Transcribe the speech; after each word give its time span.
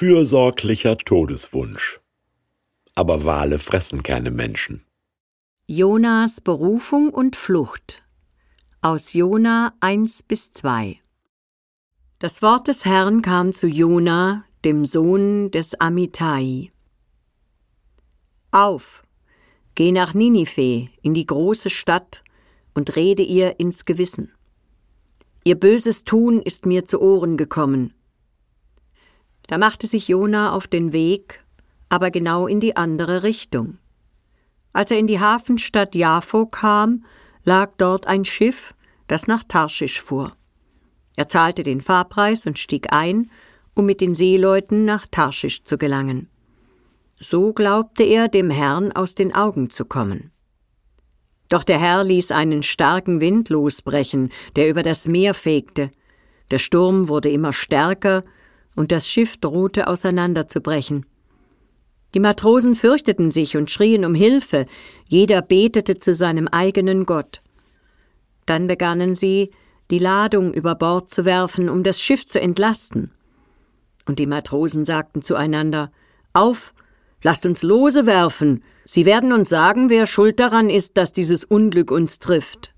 fürsorglicher 0.00 0.96
Todeswunsch. 0.96 2.00
Aber 2.94 3.26
Wale 3.26 3.58
fressen 3.58 4.02
keine 4.02 4.30
Menschen. 4.30 4.86
Jonas 5.66 6.40
Berufung 6.40 7.10
und 7.10 7.36
Flucht 7.36 8.02
aus 8.80 9.12
Jona 9.12 9.74
1 9.80 10.22
bis 10.22 10.54
2 10.54 10.98
Das 12.18 12.40
Wort 12.40 12.68
des 12.68 12.86
Herrn 12.86 13.20
kam 13.20 13.52
zu 13.52 13.66
Jona, 13.66 14.46
dem 14.64 14.86
Sohn 14.86 15.50
des 15.50 15.78
Amittai. 15.78 16.72
Auf, 18.52 19.02
geh 19.74 19.92
nach 19.92 20.14
Ninive, 20.14 20.88
in 21.02 21.12
die 21.12 21.26
große 21.26 21.68
Stadt, 21.68 22.24
und 22.72 22.96
rede 22.96 23.22
ihr 23.22 23.60
ins 23.60 23.84
Gewissen. 23.84 24.32
Ihr 25.44 25.60
böses 25.60 26.04
Tun 26.04 26.40
ist 26.40 26.64
mir 26.64 26.86
zu 26.86 27.02
Ohren 27.02 27.36
gekommen. 27.36 27.92
Da 29.50 29.58
machte 29.58 29.88
sich 29.88 30.06
Jona 30.06 30.52
auf 30.52 30.68
den 30.68 30.92
Weg, 30.92 31.44
aber 31.88 32.12
genau 32.12 32.46
in 32.46 32.60
die 32.60 32.76
andere 32.76 33.24
Richtung. 33.24 33.78
Als 34.72 34.92
er 34.92 34.98
in 34.98 35.08
die 35.08 35.18
Hafenstadt 35.18 35.96
Jaffo 35.96 36.46
kam, 36.46 37.04
lag 37.42 37.72
dort 37.76 38.06
ein 38.06 38.24
Schiff, 38.24 38.76
das 39.08 39.26
nach 39.26 39.42
Tarschisch 39.42 40.00
fuhr. 40.00 40.36
Er 41.16 41.26
zahlte 41.26 41.64
den 41.64 41.80
Fahrpreis 41.80 42.46
und 42.46 42.60
stieg 42.60 42.92
ein, 42.92 43.28
um 43.74 43.86
mit 43.86 44.00
den 44.00 44.14
Seeleuten 44.14 44.84
nach 44.84 45.08
Tarschisch 45.10 45.64
zu 45.64 45.78
gelangen. 45.78 46.28
So 47.18 47.52
glaubte 47.52 48.04
er, 48.04 48.28
dem 48.28 48.50
Herrn 48.50 48.92
aus 48.92 49.16
den 49.16 49.34
Augen 49.34 49.68
zu 49.68 49.84
kommen. 49.84 50.30
Doch 51.48 51.64
der 51.64 51.80
Herr 51.80 52.04
ließ 52.04 52.30
einen 52.30 52.62
starken 52.62 53.18
Wind 53.18 53.48
losbrechen, 53.48 54.30
der 54.54 54.68
über 54.68 54.84
das 54.84 55.08
Meer 55.08 55.34
fegte. 55.34 55.90
Der 56.52 56.58
Sturm 56.58 57.08
wurde 57.08 57.30
immer 57.30 57.52
stärker, 57.52 58.22
und 58.74 58.92
das 58.92 59.08
Schiff 59.08 59.36
drohte 59.36 59.86
auseinanderzubrechen. 59.86 61.06
Die 62.14 62.20
Matrosen 62.20 62.74
fürchteten 62.74 63.30
sich 63.30 63.56
und 63.56 63.70
schrien 63.70 64.04
um 64.04 64.14
Hilfe, 64.14 64.66
jeder 65.06 65.42
betete 65.42 65.96
zu 65.96 66.12
seinem 66.14 66.48
eigenen 66.48 67.06
Gott. 67.06 67.40
Dann 68.46 68.66
begannen 68.66 69.14
sie, 69.14 69.50
die 69.90 69.98
Ladung 69.98 70.52
über 70.52 70.74
Bord 70.74 71.10
zu 71.10 71.24
werfen, 71.24 71.68
um 71.68 71.82
das 71.82 72.00
Schiff 72.00 72.26
zu 72.26 72.40
entlasten. 72.40 73.10
Und 74.06 74.18
die 74.18 74.26
Matrosen 74.26 74.84
sagten 74.84 75.22
zueinander 75.22 75.92
Auf, 76.32 76.74
lasst 77.22 77.46
uns 77.46 77.62
Lose 77.62 78.06
werfen, 78.06 78.62
Sie 78.92 79.06
werden 79.06 79.32
uns 79.32 79.48
sagen, 79.48 79.88
wer 79.88 80.04
schuld 80.04 80.40
daran 80.40 80.68
ist, 80.68 80.96
dass 80.96 81.12
dieses 81.12 81.44
Unglück 81.44 81.92
uns 81.92 82.18
trifft. 82.18 82.74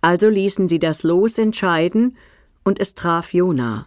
Also 0.00 0.28
ließen 0.28 0.68
sie 0.68 0.80
das 0.80 1.04
Los 1.04 1.38
entscheiden, 1.38 2.16
und 2.64 2.80
es 2.80 2.96
traf 2.96 3.32
Jona. 3.32 3.86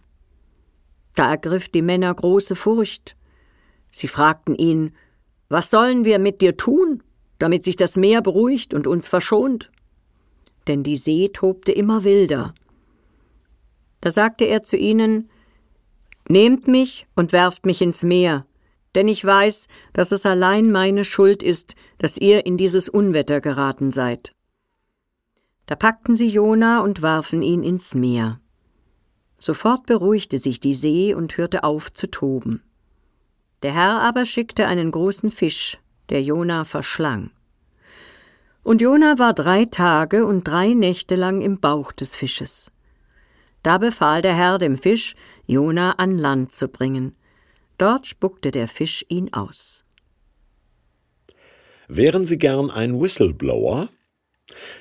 Da 1.19 1.31
ergriff 1.31 1.67
die 1.67 1.81
Männer 1.81 2.15
große 2.15 2.55
Furcht. 2.55 3.17
Sie 3.91 4.07
fragten 4.07 4.55
ihn, 4.55 4.93
was 5.49 5.69
sollen 5.69 6.05
wir 6.05 6.17
mit 6.17 6.39
dir 6.39 6.55
tun, 6.55 7.03
damit 7.39 7.65
sich 7.65 7.75
das 7.75 7.97
Meer 7.97 8.21
beruhigt 8.21 8.73
und 8.73 8.87
uns 8.87 9.09
verschont? 9.09 9.69
Denn 10.69 10.81
die 10.81 10.95
See 10.95 11.27
tobte 11.27 11.73
immer 11.73 12.05
wilder. 12.05 12.53
Da 13.99 14.11
sagte 14.11 14.45
er 14.45 14.63
zu 14.63 14.77
ihnen, 14.77 15.29
Nehmt 16.29 16.69
mich 16.69 17.05
und 17.17 17.33
werft 17.33 17.65
mich 17.65 17.81
ins 17.81 18.01
Meer, 18.01 18.45
denn 18.95 19.09
ich 19.09 19.25
weiß, 19.25 19.67
dass 19.91 20.13
es 20.13 20.25
allein 20.25 20.71
meine 20.71 21.03
Schuld 21.03 21.43
ist, 21.43 21.75
dass 21.97 22.15
ihr 22.15 22.45
in 22.45 22.55
dieses 22.55 22.87
Unwetter 22.87 23.41
geraten 23.41 23.91
seid. 23.91 24.33
Da 25.65 25.75
packten 25.75 26.15
sie 26.15 26.29
Jona 26.29 26.79
und 26.79 27.01
warfen 27.01 27.41
ihn 27.41 27.61
ins 27.61 27.93
Meer. 27.93 28.39
Sofort 29.39 29.85
beruhigte 29.85 30.37
sich 30.37 30.59
die 30.59 30.73
See 30.73 31.13
und 31.13 31.37
hörte 31.37 31.63
auf 31.63 31.91
zu 31.93 32.11
toben. 32.11 32.61
Der 33.63 33.73
Herr 33.73 34.01
aber 34.01 34.25
schickte 34.25 34.67
einen 34.67 34.91
großen 34.91 35.31
Fisch, 35.31 35.79
der 36.09 36.21
Jona 36.21 36.65
verschlang. 36.65 37.31
Und 38.63 38.81
Jona 38.81 39.17
war 39.17 39.33
drei 39.33 39.65
Tage 39.65 40.25
und 40.25 40.43
drei 40.43 40.73
Nächte 40.73 41.15
lang 41.15 41.41
im 41.41 41.59
Bauch 41.59 41.93
des 41.93 42.15
Fisches. 42.15 42.71
Da 43.63 43.77
befahl 43.77 44.21
der 44.21 44.35
Herr 44.35 44.57
dem 44.57 44.77
Fisch, 44.77 45.15
Jona 45.47 45.93
an 45.93 46.17
Land 46.17 46.51
zu 46.51 46.67
bringen. 46.67 47.15
Dort 47.77 48.05
spuckte 48.05 48.51
der 48.51 48.67
Fisch 48.67 49.05
ihn 49.07 49.33
aus. 49.33 49.85
Wären 51.87 52.25
Sie 52.25 52.37
gern 52.37 52.69
ein 52.69 52.99
Whistleblower? 52.99 53.89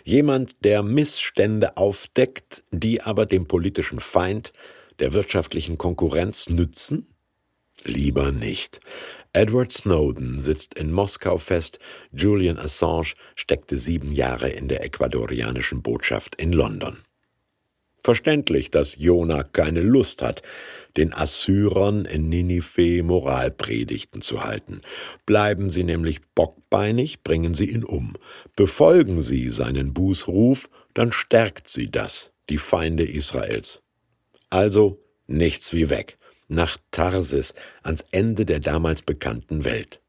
Jemand, 0.04 0.56
der 0.64 0.82
Missstände 0.82 1.76
aufdeckt, 1.76 2.64
die 2.70 3.02
aber 3.02 3.26
dem 3.26 3.46
politischen 3.46 4.00
Feind, 4.00 4.52
der 4.98 5.12
wirtschaftlichen 5.12 5.78
Konkurrenz 5.78 6.48
nützen? 6.48 7.06
Lieber 7.84 8.32
nicht. 8.32 8.80
Edward 9.32 9.72
Snowden 9.72 10.40
sitzt 10.40 10.74
in 10.74 10.90
Moskau 10.90 11.38
fest, 11.38 11.78
Julian 12.12 12.58
Assange 12.58 13.14
steckte 13.34 13.76
sieben 13.76 14.12
Jahre 14.12 14.48
in 14.48 14.68
der 14.68 14.82
ecuadorianischen 14.82 15.82
Botschaft 15.82 16.34
in 16.36 16.52
London. 16.52 16.98
Verständlich, 18.08 18.70
dass 18.70 18.96
Jona 18.96 19.42
keine 19.42 19.82
Lust 19.82 20.22
hat, 20.22 20.40
den 20.96 21.12
Assyrern 21.12 22.06
in 22.06 22.30
Ninive 22.30 23.02
Moralpredigten 23.02 24.22
zu 24.22 24.44
halten. 24.44 24.80
Bleiben 25.26 25.68
sie 25.68 25.84
nämlich 25.84 26.22
bockbeinig, 26.34 27.22
bringen 27.22 27.52
sie 27.52 27.66
ihn 27.66 27.84
um. 27.84 28.14
Befolgen 28.56 29.20
sie 29.20 29.50
seinen 29.50 29.92
Bußruf, 29.92 30.70
dann 30.94 31.12
stärkt 31.12 31.68
sie 31.68 31.90
das, 31.90 32.32
die 32.48 32.56
Feinde 32.56 33.04
Israels. 33.04 33.82
Also 34.48 35.04
nichts 35.26 35.74
wie 35.74 35.90
weg, 35.90 36.16
nach 36.48 36.78
Tarsis, 36.90 37.52
ans 37.82 38.06
Ende 38.10 38.46
der 38.46 38.60
damals 38.60 39.02
bekannten 39.02 39.66
Welt. 39.66 40.00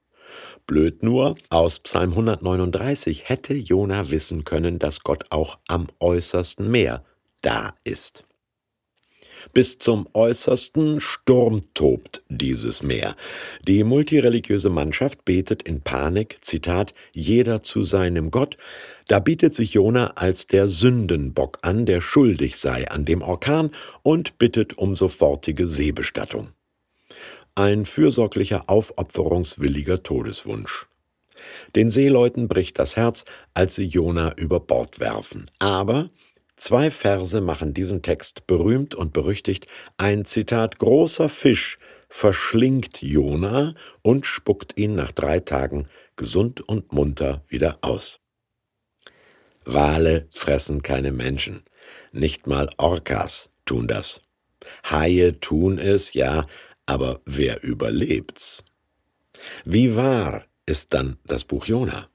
Blöd 0.66 1.04
nur, 1.04 1.36
aus 1.50 1.80
Psalm 1.80 2.12
139 2.12 3.28
hätte 3.28 3.56
Jona 3.56 4.10
wissen 4.10 4.46
können, 4.46 4.80
dass 4.80 5.02
Gott 5.02 5.26
auch 5.32 5.60
am 5.68 5.88
äußersten 6.00 6.72
Meer 6.72 7.04
da 7.42 7.74
ist. 7.84 8.26
Bis 9.54 9.80
zum 9.80 10.08
äußersten 10.14 11.00
Sturm 11.00 11.64
tobt 11.74 12.24
dieses 12.30 12.84
Meer. 12.84 13.16
Die 13.68 13.84
multireligiöse 13.84 14.70
Mannschaft 14.70 15.26
betet 15.26 15.64
in 15.64 15.82
Panik, 15.82 16.40
Zitat, 16.42 16.94
jeder 17.14 17.64
zu 17.64 17.84
seinem 17.84 18.32
Gott. 18.32 18.58
Da 19.08 19.20
bietet 19.20 19.56
sich 19.56 19.74
Jona 19.74 20.12
als 20.16 20.48
der 20.48 20.68
Sündenbock 20.68 21.60
an, 21.62 21.86
der 21.86 22.02
schuldig 22.02 22.58
sei 22.58 22.90
an 22.90 23.06
dem 23.06 23.22
Orkan 23.22 23.72
und 24.04 24.38
bittet 24.38 24.78
um 24.78 24.96
sofortige 24.96 25.68
Seebestattung. 25.68 26.50
Ein 27.56 27.86
fürsorglicher, 27.86 28.66
aufopferungswilliger 28.68 30.04
Todeswunsch. 30.04 30.86
Den 31.76 31.90
Seeleuten 31.90 32.48
bricht 32.48 32.80
das 32.80 32.96
Herz, 32.96 33.26
als 33.54 33.76
sie 33.76 33.86
Jona 33.86 34.34
über 34.36 34.60
Bord 34.60 35.00
werfen. 35.00 35.50
Aber 35.60 36.10
Zwei 36.60 36.92
Verse 36.92 37.40
machen 37.40 37.74
diesen 37.74 38.02
Text 38.02 38.46
berühmt 38.46 38.94
und 38.94 39.14
berüchtigt. 39.14 39.66
Ein 39.96 40.26
Zitat 40.26 40.78
großer 40.78 41.30
Fisch 41.30 41.80
verschlingt 42.10 43.02
Jona 43.02 43.76
und 44.02 44.26
spuckt 44.26 44.78
ihn 44.78 44.94
nach 44.94 45.14
drei 45.14 45.40
Tagen 45.40 45.88
gesund 46.18 46.60
und 46.60 46.92
munter 46.92 47.46
wieder 47.48 47.78
aus. 47.80 48.20
Wale 49.64 50.28
fressen 50.32 50.84
keine 50.84 51.14
Menschen, 51.14 51.64
nicht 52.12 52.46
mal 52.46 52.70
Orcas 52.76 53.52
tun 53.64 53.88
das. 53.88 54.22
Haie 54.84 55.40
tun 55.40 55.80
es, 55.80 56.14
ja, 56.14 56.46
aber 56.86 57.22
wer 57.24 57.64
überlebt's? 57.64 58.66
Wie 59.64 59.96
wahr 59.96 60.44
ist 60.66 60.94
dann 60.94 61.20
das 61.24 61.46
Buch 61.46 61.68
Jona? 61.68 62.10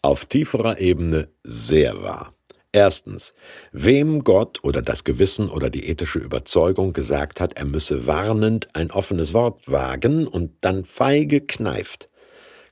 Auf 0.00 0.24
tieferer 0.24 0.78
Ebene 0.78 1.28
sehr 1.44 2.02
wahr. 2.02 2.35
Erstens, 2.76 3.32
wem 3.72 4.22
Gott 4.22 4.62
oder 4.62 4.82
das 4.82 5.02
Gewissen 5.02 5.48
oder 5.48 5.70
die 5.70 5.88
ethische 5.88 6.18
Überzeugung 6.18 6.92
gesagt 6.92 7.40
hat, 7.40 7.54
er 7.54 7.64
müsse 7.64 8.06
warnend 8.06 8.68
ein 8.74 8.90
offenes 8.90 9.32
Wort 9.32 9.62
wagen 9.66 10.26
und 10.26 10.52
dann 10.60 10.84
feige 10.84 11.40
kneift, 11.40 12.10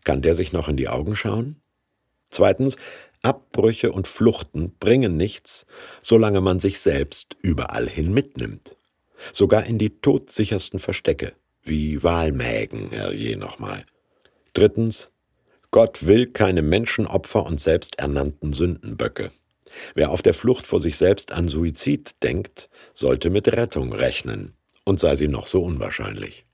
kann 0.05 0.21
der 0.21 0.35
sich 0.35 0.53
noch 0.53 0.69
in 0.69 0.77
die 0.77 0.91
Augen 0.91 1.17
schauen? 1.17 1.63
Zweitens, 2.29 2.77
Abbrüche 3.23 3.93
und 3.93 4.07
Fluchten 4.07 4.77
bringen 4.79 5.17
nichts, 5.17 5.65
solange 6.03 6.43
man 6.43 6.61
sich 6.61 6.81
selbst 6.81 7.39
überall 7.41 7.89
hin 7.89 8.13
mitnimmt. 8.13 8.77
Sogar 9.33 9.65
in 9.65 9.79
die 9.79 10.01
todsichersten 10.01 10.81
Verstecke, 10.81 11.33
wie 11.63 12.03
Wahlmägen, 12.03 12.91
herrje 12.91 13.39
nochmal. 13.39 13.87
Drittens, 14.53 15.13
Gott 15.71 16.05
will 16.05 16.27
keine 16.27 16.61
Menschenopfer 16.61 17.47
und 17.47 17.59
selbsternannten 17.59 18.53
Sündenböcke. 18.53 19.31
Wer 19.95 20.11
auf 20.11 20.23
der 20.23 20.35
Flucht 20.35 20.67
vor 20.67 20.81
sich 20.81 20.97
selbst 20.97 21.33
an 21.33 21.49
Suizid 21.49 22.23
denkt, 22.23 22.69
sollte 22.95 23.31
mit 23.31 23.49
Rettung 23.49 23.93
rechnen, 23.93 24.57
und 24.85 25.01
sei 25.01 25.17
sie 25.17 25.29
noch 25.29 25.47
so 25.47 25.63
unwahrscheinlich. 25.63 26.47